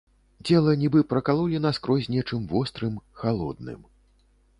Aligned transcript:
Цела 0.51 0.71
нібы 0.83 1.01
пракалолі 1.11 1.59
наскрозь 1.65 2.07
нечым 2.13 2.41
вострым, 2.53 2.97
халодным. 3.21 3.85